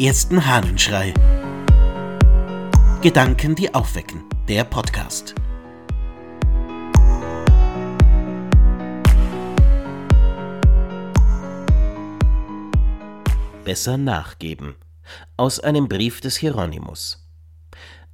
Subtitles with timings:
[0.00, 1.12] ersten Hahnenschrei.
[3.02, 4.24] Gedanken, die aufwecken.
[4.48, 5.34] Der Podcast.
[13.62, 14.74] Besser nachgeben.
[15.36, 17.28] Aus einem Brief des Hieronymus.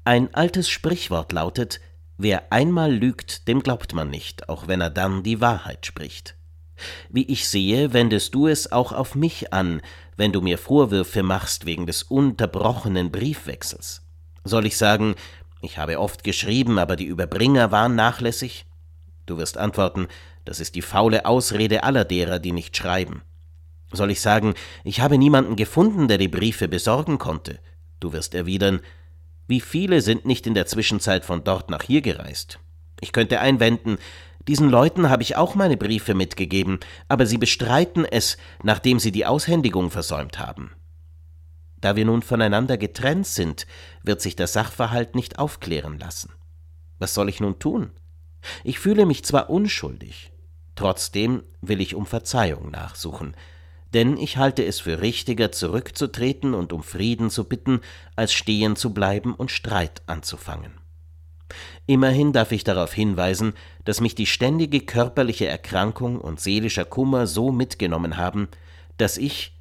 [0.04, 1.80] Ein altes Sprichwort lautet,
[2.18, 6.36] wer einmal lügt, dem glaubt man nicht, auch wenn er dann die Wahrheit spricht.
[7.08, 9.80] Wie ich sehe, wendest du es auch auf mich an,
[10.16, 14.02] wenn du mir Vorwürfe machst wegen des unterbrochenen Briefwechsels.
[14.44, 15.14] Soll ich sagen,
[15.62, 18.66] ich habe oft geschrieben, aber die Überbringer waren nachlässig?
[19.26, 20.06] Du wirst antworten,
[20.44, 23.22] das ist die faule Ausrede aller derer, die nicht schreiben.
[23.92, 27.58] Soll ich sagen, ich habe niemanden gefunden, der die Briefe besorgen konnte?
[28.00, 28.80] Du wirst erwidern,
[29.48, 32.58] wie viele sind nicht in der Zwischenzeit von dort nach hier gereist?
[33.00, 33.98] Ich könnte einwenden,
[34.48, 36.78] diesen Leuten habe ich auch meine Briefe mitgegeben,
[37.08, 40.72] aber sie bestreiten es, nachdem sie die Aushändigung versäumt haben.
[41.80, 43.66] Da wir nun voneinander getrennt sind,
[44.02, 46.32] wird sich der Sachverhalt nicht aufklären lassen.
[46.98, 47.90] Was soll ich nun tun?
[48.64, 50.32] Ich fühle mich zwar unschuldig,
[50.74, 53.36] trotzdem will ich um Verzeihung nachsuchen,
[53.94, 57.80] denn ich halte es für richtiger, zurückzutreten und um Frieden zu bitten,
[58.14, 60.85] als stehen zu bleiben und Streit anzufangen.
[61.86, 67.52] Immerhin darf ich darauf hinweisen, dass mich die ständige körperliche Erkrankung und seelischer Kummer so
[67.52, 68.48] mitgenommen haben,
[68.96, 69.52] dass ich,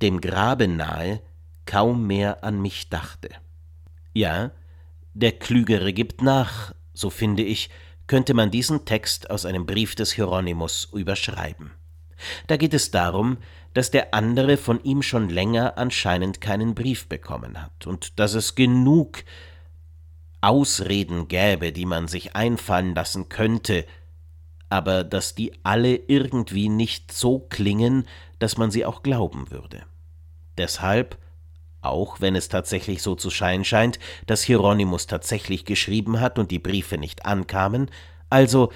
[0.00, 1.20] dem Grabe nahe,
[1.66, 3.30] kaum mehr an mich dachte.
[4.12, 4.52] Ja,
[5.14, 7.70] der Klügere gibt nach, so finde ich,
[8.06, 11.72] könnte man diesen Text aus einem Brief des Hieronymus überschreiben.
[12.46, 13.38] Da geht es darum,
[13.72, 18.54] dass der andere von ihm schon länger anscheinend keinen Brief bekommen hat und dass es
[18.54, 19.24] genug
[20.44, 23.86] Ausreden gäbe, die man sich einfallen lassen könnte,
[24.68, 28.06] aber dass die alle irgendwie nicht so klingen,
[28.38, 29.86] dass man sie auch glauben würde.
[30.58, 31.16] Deshalb,
[31.80, 36.58] auch wenn es tatsächlich so zu scheinen scheint, dass Hieronymus tatsächlich geschrieben hat und die
[36.58, 37.90] Briefe nicht ankamen,
[38.28, 38.70] also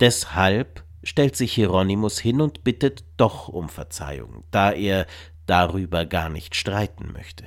[0.00, 5.06] deshalb stellt sich Hieronymus hin und bittet doch um Verzeihung, da er
[5.46, 7.44] darüber gar nicht streiten möchte.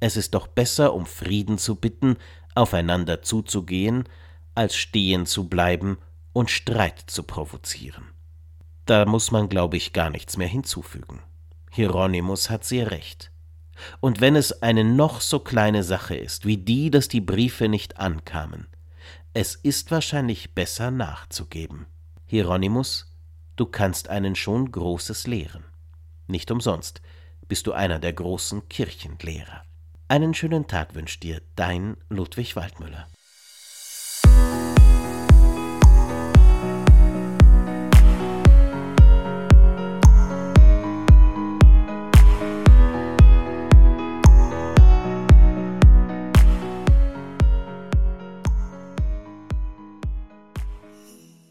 [0.00, 2.16] Es ist doch besser, um Frieden zu bitten,
[2.60, 4.04] aufeinander zuzugehen,
[4.54, 5.98] als stehen zu bleiben
[6.32, 8.04] und Streit zu provozieren.
[8.86, 11.20] Da muss man, glaube ich, gar nichts mehr hinzufügen.
[11.70, 13.30] Hieronymus hat sehr recht.
[14.00, 17.96] Und wenn es eine noch so kleine Sache ist, wie die, dass die Briefe nicht
[17.98, 18.66] ankamen,
[19.32, 21.86] es ist wahrscheinlich besser nachzugeben.
[22.26, 23.16] Hieronymus,
[23.56, 25.64] du kannst einen schon Großes lehren.
[26.26, 27.00] Nicht umsonst
[27.48, 29.62] bist du einer der großen Kirchenlehrer.
[30.10, 33.06] Einen schönen Tag wünscht dir dein Ludwig Waldmüller.